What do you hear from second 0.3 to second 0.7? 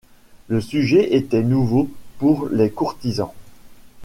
Le